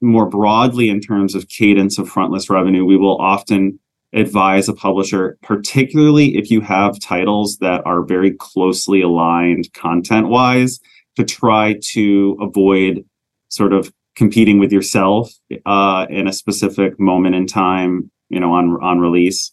[0.00, 3.78] more broadly in terms of cadence of frontlist revenue, we will often
[4.14, 10.80] advise a publisher, particularly if you have titles that are very closely aligned content wise,
[11.16, 13.04] to try to avoid
[13.48, 15.32] sort of competing with yourself
[15.66, 19.52] uh, in a specific moment in time, you know, on on release.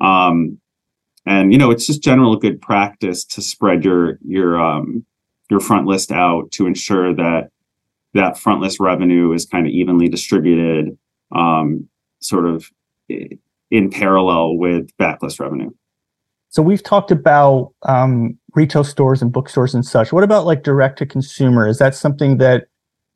[0.00, 0.58] Um,
[1.24, 5.04] and you know, it's just general good practice to spread your your um,
[5.50, 7.50] your front list out to ensure that
[8.14, 10.96] that front list revenue is kind of evenly distributed,
[11.32, 11.88] um,
[12.20, 12.70] sort of
[13.08, 15.70] in parallel with backlist revenue.
[16.48, 20.12] So we've talked about um, retail stores and bookstores and such.
[20.12, 21.68] What about like direct to consumer?
[21.68, 22.68] Is that something that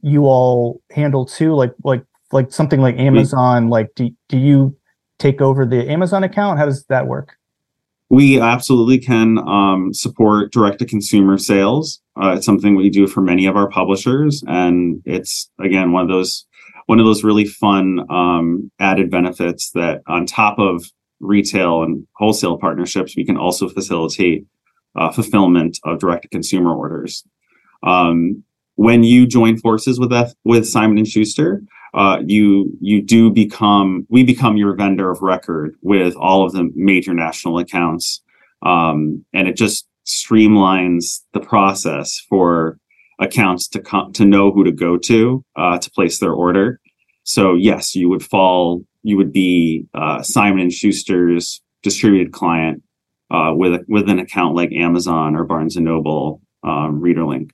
[0.03, 1.55] you all handle too?
[1.55, 3.69] Like like like something like Amazon?
[3.69, 4.77] Like do do you
[5.19, 6.59] take over the Amazon account?
[6.59, 7.37] How does that work?
[8.09, 12.03] We absolutely can um, support direct to consumer sales.
[12.21, 16.09] Uh, it's something we do for many of our publishers, and it's again one of
[16.09, 16.47] those
[16.87, 22.59] one of those really fun um, added benefits that on top of retail and wholesale
[22.59, 24.45] partnerships, we can also facilitate
[24.97, 27.25] uh, fulfillment of direct to consumer orders.
[27.85, 28.43] Um,
[28.81, 31.62] when you join forces with F- with Simon and Schuster,
[31.93, 36.71] uh, you you do become we become your vendor of record with all of the
[36.75, 38.23] major national accounts,
[38.62, 42.79] um, and it just streamlines the process for
[43.19, 46.81] accounts to come to know who to go to uh, to place their order.
[47.25, 48.83] So yes, you would fall.
[49.03, 52.83] You would be uh, Simon and Schuster's distributed client
[53.31, 57.51] uh, with with an account like Amazon or Barnes and Noble, um, ReaderLink.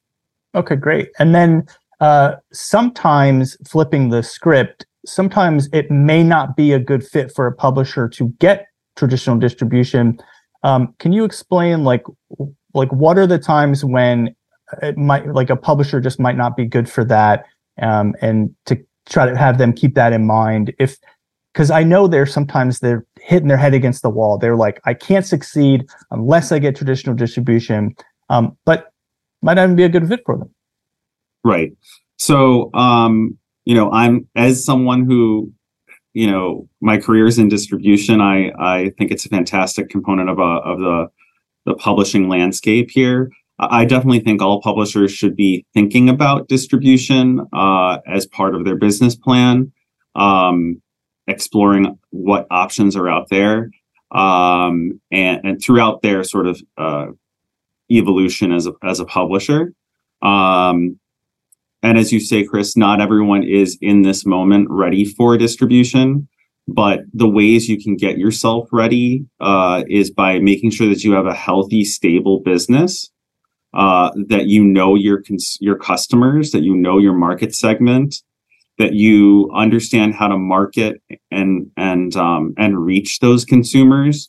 [0.57, 1.11] Okay, great.
[1.19, 1.67] And then
[2.01, 7.53] uh, sometimes flipping the script, sometimes it may not be a good fit for a
[7.53, 8.67] publisher to get
[8.97, 10.19] traditional distribution.
[10.63, 12.05] Um, can you explain like
[12.75, 14.35] like what are the times when
[14.83, 17.45] it might like a publisher just might not be good for that,
[17.81, 20.99] um, and to try to have them keep that in mind if
[21.53, 24.39] because I know they're sometimes they're hitting their head against the wall.
[24.39, 27.95] They're like, I can't succeed unless I get traditional distribution.
[28.29, 28.93] Um, but
[29.47, 30.51] might even be a good fit for them.
[31.45, 31.73] Right.
[32.19, 35.53] So, um, you know, I'm as someone who,
[36.13, 38.21] you know, my career is in distribution.
[38.21, 41.07] I I think it's a fantastic component of a, uh, of the
[41.65, 43.31] the publishing landscape here.
[43.59, 48.77] I definitely think all publishers should be thinking about distribution uh, as part of their
[48.77, 49.73] business plan,
[50.15, 50.83] um,
[51.27, 53.71] exploring what options are out there,
[54.11, 57.07] um, and, and, throughout their sort of uh,
[57.91, 59.73] evolution as a as a publisher.
[60.23, 60.99] Um,
[61.83, 66.29] and as you say, Chris, not everyone is in this moment ready for distribution.
[66.69, 71.13] But the ways you can get yourself ready uh, is by making sure that you
[71.13, 73.09] have a healthy, stable business,
[73.73, 78.17] uh, that you know your cons- your customers, that you know your market segment,
[78.79, 84.29] that you understand how to market and and um, and reach those consumers,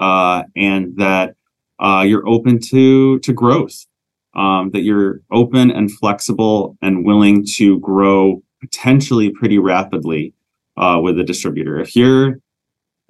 [0.00, 1.36] uh, and that
[1.80, 3.86] uh, you're open to to growth
[4.34, 10.34] um, that you're open and flexible and willing to grow potentially pretty rapidly
[10.76, 11.78] uh, with a distributor.
[11.78, 12.38] If you're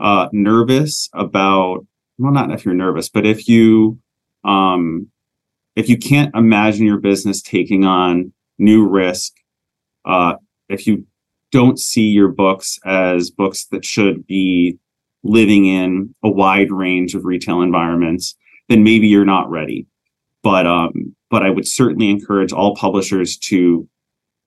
[0.00, 1.86] uh, nervous about,
[2.18, 3.98] well, not if you're nervous, but if you
[4.44, 5.08] um,
[5.76, 9.32] if you can't imagine your business taking on new risk,
[10.04, 10.34] uh,
[10.68, 11.06] if you
[11.50, 14.78] don't see your books as books that should be
[15.22, 18.36] living in a wide range of retail environments,
[18.68, 19.86] then maybe you're not ready.
[20.42, 23.88] But um, but I would certainly encourage all publishers to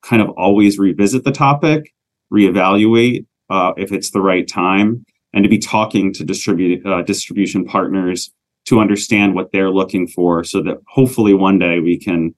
[0.03, 1.93] kind of always revisit the topic,
[2.31, 7.65] reevaluate uh, if it's the right time, and to be talking to distribute uh, distribution
[7.65, 8.31] partners
[8.65, 12.33] to understand what they're looking for, so that hopefully one day we can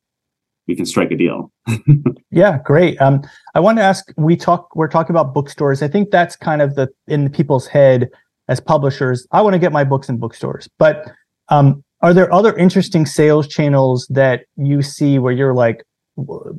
[0.67, 1.51] we can strike a deal.
[2.31, 3.01] yeah, great.
[3.01, 3.23] Um,
[3.55, 4.13] I want to ask.
[4.17, 4.73] We talk.
[4.75, 5.81] We're talking about bookstores.
[5.81, 8.09] I think that's kind of the in people's head
[8.47, 9.27] as publishers.
[9.31, 11.11] I want to get my books in bookstores, but
[11.49, 15.83] um, are there other interesting sales channels that you see where you're like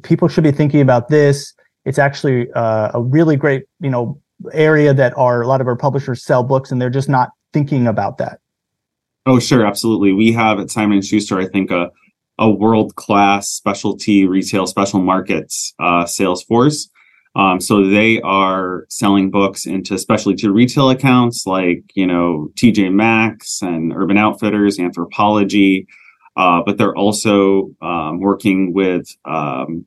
[0.03, 1.55] people should be thinking about this.
[1.85, 4.20] It's actually uh, a really great you know
[4.53, 7.87] area that our a lot of our publishers sell books and they're just not thinking
[7.87, 8.40] about that
[9.26, 9.66] oh sure.
[9.66, 10.12] Absolutely.
[10.12, 11.90] We have at simon and schuster i think a,
[12.38, 16.88] a world class specialty retail special markets uh, sales force
[17.37, 22.93] um, so they are selling books into especially to retail accounts like you know TJ
[22.93, 25.87] Maxx and Urban Outfitters, Anthropologie,
[26.37, 29.87] uh, but they're also um, working with um,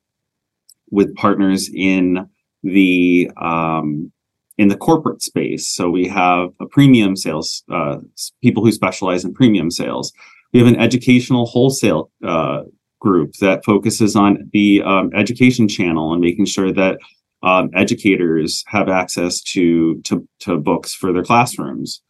[0.89, 2.29] with partners in
[2.63, 4.11] the um,
[4.57, 5.67] in the corporate space.
[5.67, 7.97] So we have a premium sales uh,
[8.41, 10.13] people who specialize in premium sales.
[10.53, 12.63] We have an educational wholesale uh,
[13.01, 16.99] group that focuses on the um, education channel and making sure that
[17.43, 22.01] um, educators have access to, to to books for their classrooms.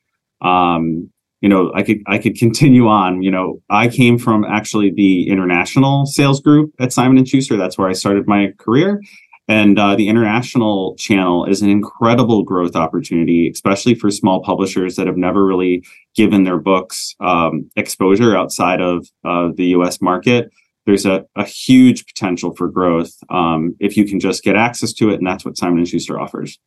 [0.41, 1.09] Um,
[1.41, 3.21] you know, I could I could continue on.
[3.21, 7.57] You know, I came from actually the international sales group at Simon and Schuster.
[7.57, 9.01] That's where I started my career.
[9.49, 15.05] And uh, the international channel is an incredible growth opportunity, especially for small publishers that
[15.05, 15.83] have never really
[16.15, 20.01] given their books um, exposure outside of uh, the U.S.
[20.01, 20.49] market
[20.85, 25.09] there's a, a huge potential for growth um, if you can just get access to
[25.09, 26.59] it, and that's what Simon and Schuster offers.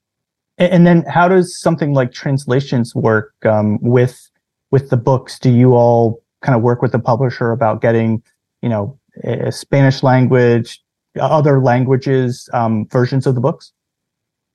[0.59, 4.19] And then, how does something like translations work um, with
[4.71, 5.39] with the books?
[5.39, 8.23] Do you all kind of work with the publisher about getting,
[8.63, 10.83] you know, a Spanish language,
[11.21, 13.73] other languages um, versions of the books?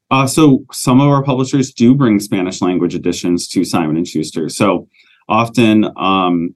[0.10, 4.50] Uh, so some of our publishers do bring Spanish language editions to Simon and Schuster.
[4.50, 4.88] So
[5.30, 6.56] often, um,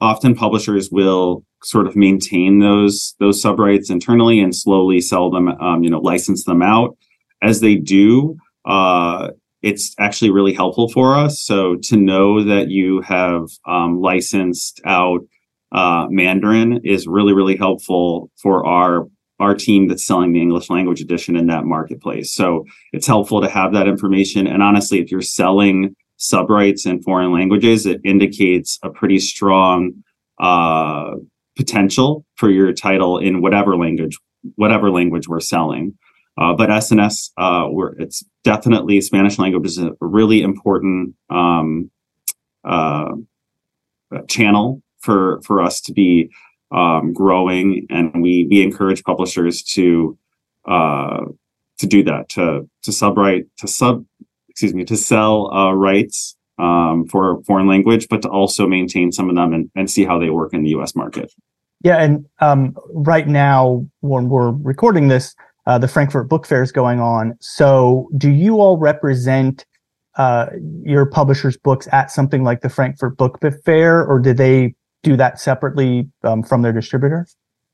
[0.00, 5.48] often publishers will sort of maintain those those sub rights internally and slowly sell them,
[5.48, 6.96] um, you know, license them out.
[7.42, 9.30] As they do, uh,
[9.62, 11.40] it's actually really helpful for us.
[11.40, 15.20] So to know that you have um, licensed out
[15.72, 19.06] uh, Mandarin is really really helpful for our
[19.38, 22.30] our team that's selling the English language edition in that marketplace.
[22.30, 24.46] So it's helpful to have that information.
[24.46, 30.04] And honestly, if you're selling sub rights in foreign languages, it indicates a pretty strong
[30.38, 31.12] uh,
[31.60, 34.16] potential for your title in whatever language
[34.54, 35.92] whatever language we're selling.
[36.38, 41.90] Uh, but S&S, uh, it's definitely Spanish language is a really important um,
[42.64, 43.10] uh,
[44.26, 46.30] channel for for us to be
[46.72, 50.16] um, growing, and we we encourage publishers to
[50.66, 51.24] uh,
[51.78, 54.06] to do that to to subwrite to sub
[54.48, 59.28] excuse me to sell uh, rights um, for foreign language, but to also maintain some
[59.28, 60.94] of them and, and see how they work in the U.S.
[60.94, 61.32] market.
[61.82, 65.34] Yeah, and um, right now when we're recording this,
[65.66, 67.36] uh, the Frankfurt Book Fair is going on.
[67.40, 69.64] So, do you all represent
[70.16, 70.46] uh,
[70.82, 75.40] your publisher's books at something like the Frankfurt Book Fair, or do they do that
[75.40, 77.26] separately um, from their distributor?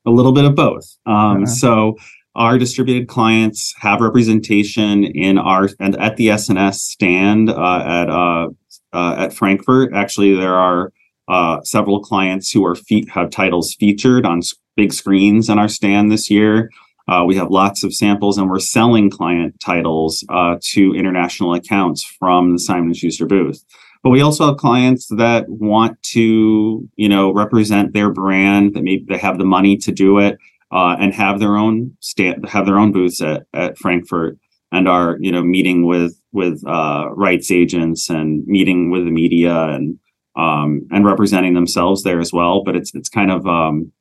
[0.04, 0.84] A little bit of both.
[1.06, 1.46] Um, uh-huh.
[1.46, 1.96] So,
[2.36, 8.48] our distributed clients have representation in our and at the S&S stand uh, at uh,
[8.92, 9.92] uh, at Frankfurt.
[9.94, 10.92] Actually, there are
[11.28, 12.76] uh, several clients who are
[13.08, 14.40] have titles featured on
[14.76, 16.70] big screens in our stand this year.
[17.08, 22.04] Uh, we have lots of samples, and we're selling client titles uh, to international accounts
[22.04, 23.64] from the Simon and Schuster booth.
[24.02, 28.74] But we also have clients that want to, you know, represent their brand.
[28.74, 30.38] That maybe they have the money to do it
[30.72, 34.38] uh, and have their own stand, have their own booths at, at Frankfurt,
[34.72, 39.68] and are, you know, meeting with with uh, rights agents and meeting with the media
[39.68, 39.98] and
[40.36, 42.62] um, and representing themselves there as well.
[42.64, 43.92] But it's it's kind of um,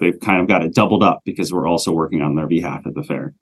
[0.00, 2.94] they've kind of got it doubled up because we're also working on their behalf at
[2.94, 3.34] the fair.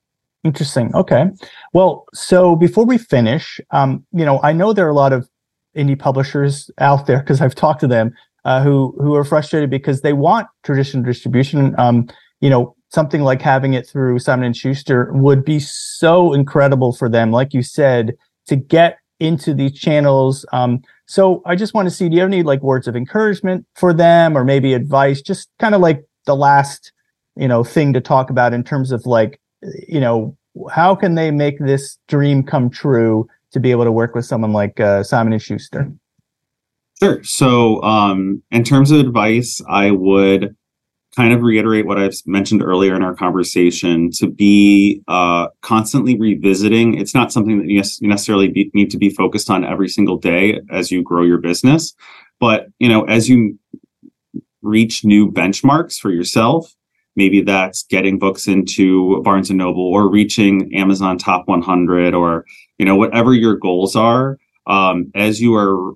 [0.44, 0.94] Interesting.
[0.94, 1.26] Okay.
[1.72, 5.28] Well, so before we finish, um, you know, I know there are a lot of
[5.76, 8.12] indie publishers out there because I've talked to them
[8.44, 11.78] uh, who who are frustrated because they want traditional distribution.
[11.78, 12.08] Um,
[12.40, 17.08] you know, something like having it through Simon and Schuster would be so incredible for
[17.08, 18.14] them, like you said,
[18.46, 20.44] to get into these channels.
[20.52, 20.82] Um,
[21.12, 23.92] so I just want to see, do you have any like words of encouragement for
[23.92, 25.20] them or maybe advice?
[25.20, 26.90] Just kind of like the last
[27.36, 29.38] you know thing to talk about in terms of like
[29.86, 30.34] you know
[30.70, 34.54] how can they make this dream come true to be able to work with someone
[34.54, 35.92] like uh, Simon and Schuster?
[36.98, 37.22] Sure.
[37.24, 40.56] So, um, in terms of advice, I would
[41.14, 46.98] kind of reiterate what I've mentioned earlier in our conversation to be uh, constantly revisiting.
[46.98, 50.60] It's not something that you necessarily be, need to be focused on every single day
[50.70, 51.94] as you grow your business,
[52.40, 53.58] but you know, as you
[54.62, 56.74] reach new benchmarks for yourself.
[57.14, 62.46] Maybe that's getting books into Barnes and Noble or reaching Amazon top 100 or,
[62.78, 64.38] you know, whatever your goals are.
[64.66, 65.92] Um, as you are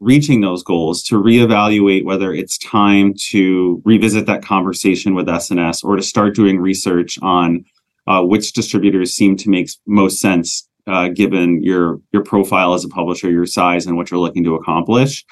[0.00, 5.96] reaching those goals to reevaluate whether it's time to revisit that conversation with S&S or
[5.96, 7.64] to start doing research on
[8.06, 12.88] uh, which distributors seem to make most sense uh, given your your profile as a
[12.88, 15.24] publisher, your size, and what you're looking to accomplish.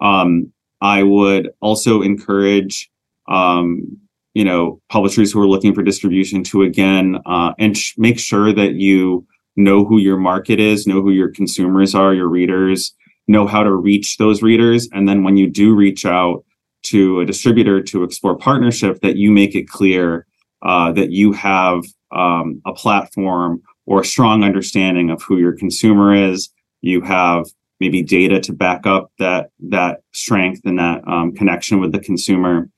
[0.00, 2.90] Um, I would also encourage,
[3.28, 3.98] um,
[4.34, 8.52] you know, publishers who are looking for distribution to again uh, and sh- make sure
[8.52, 12.94] that you know who your market is, know who your consumers are, your readers,
[13.32, 16.44] know how to reach those readers, and then when you do reach out
[16.84, 20.26] to a distributor to explore partnership, that you make it clear
[20.62, 26.14] uh, that you have um, a platform or a strong understanding of who your consumer
[26.14, 26.50] is.
[26.82, 27.46] You have
[27.80, 32.68] maybe data to back up that that strength and that um, connection with the consumer.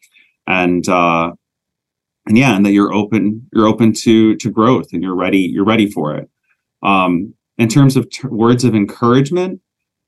[0.46, 1.32] And uh,
[2.26, 5.64] and yeah and that you're open you're open to to growth and you're ready you're
[5.64, 6.28] ready for it.
[6.82, 9.60] Um, in terms of t- words of encouragement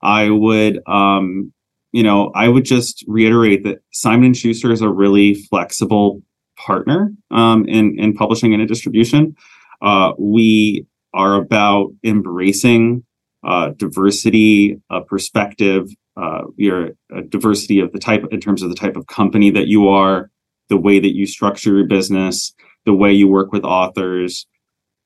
[0.07, 1.53] i would um,
[1.93, 6.23] you know i would just reiterate that simon and schuster is a really flexible
[6.57, 9.35] partner um, in in publishing and in distribution
[9.83, 13.03] uh, we are about embracing
[13.47, 18.75] uh, diversity of perspective, uh, your uh, diversity of the type in terms of the
[18.75, 20.31] type of company that you are,
[20.69, 22.53] the way that you structure your business,
[22.85, 24.47] the way you work with authors,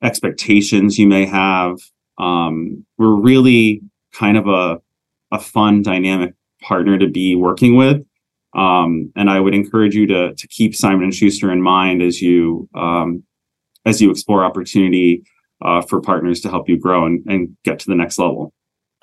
[0.02, 1.76] expectations you may have.
[2.18, 3.82] Um, we're really
[4.12, 4.80] kind of a
[5.32, 8.04] a fun, dynamic partner to be working with.
[8.56, 12.20] Um, and I would encourage you to to keep Simon and Schuster in mind as
[12.20, 13.22] you um,
[13.86, 15.22] as you explore opportunity
[15.62, 18.52] uh, for partners to help you grow and, and get to the next level.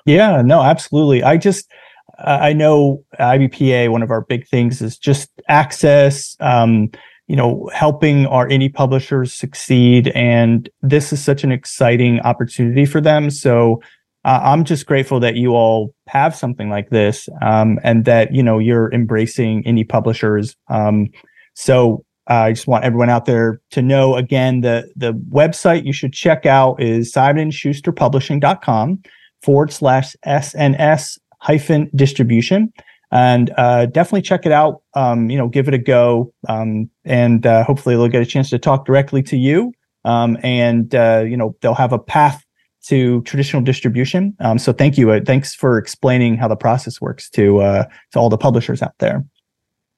[0.06, 1.22] Yeah, no, absolutely.
[1.22, 1.70] I just,
[2.18, 6.90] I know IBPA, one of our big things is just access, um,
[7.26, 10.08] you know, helping our indie publishers succeed.
[10.08, 13.30] And this is such an exciting opportunity for them.
[13.30, 13.82] So
[14.28, 18.42] uh, I'm just grateful that you all have something like this um, and that, you
[18.42, 20.54] know, you're embracing indie publishers.
[20.68, 21.08] Um,
[21.54, 25.94] so uh, I just want everyone out there to know again the the website you
[25.94, 29.02] should check out is simonschusterpublishing.com
[29.42, 32.70] forward slash SNS hyphen distribution.
[33.10, 34.82] And uh, definitely check it out.
[34.92, 38.50] Um, you know, give it a go, um, and uh, hopefully they'll get a chance
[38.50, 39.72] to talk directly to you.
[40.04, 42.44] Um, and uh, you know, they'll have a path
[42.88, 44.34] to traditional distribution.
[44.40, 45.10] Um, so thank you.
[45.10, 48.94] Uh, thanks for explaining how the process works to uh, to all the publishers out
[48.98, 49.24] there.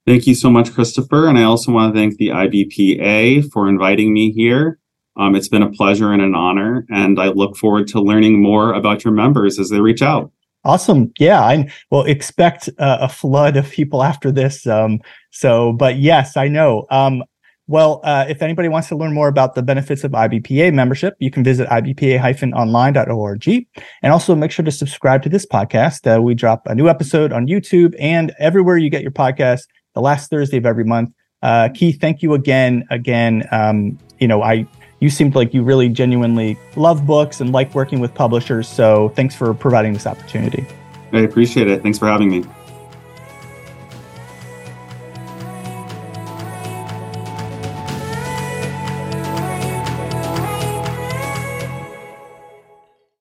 [0.05, 1.27] Thank you so much, Christopher.
[1.27, 4.79] And I also want to thank the IBPA for inviting me here.
[5.17, 8.73] Um, it's been a pleasure and an honor, and I look forward to learning more
[8.73, 10.31] about your members as they reach out.
[10.63, 11.11] Awesome.
[11.19, 14.65] Yeah, I will expect uh, a flood of people after this.
[14.67, 16.85] Um, so, but yes, I know.
[16.91, 17.23] Um,
[17.71, 21.31] well, uh, if anybody wants to learn more about the benefits of IBPA membership, you
[21.31, 23.67] can visit ibpa-online.org.
[24.03, 26.05] And also make sure to subscribe to this podcast.
[26.05, 29.61] Uh, we drop a new episode on YouTube and everywhere you get your podcast
[29.95, 31.11] the last Thursday of every month.
[31.41, 32.85] Uh, Keith, thank you again.
[32.89, 34.67] Again, um, you know, I
[34.99, 38.67] you seemed like you really genuinely love books and like working with publishers.
[38.67, 40.65] So thanks for providing this opportunity.
[41.13, 41.81] I appreciate it.
[41.81, 42.43] Thanks for having me.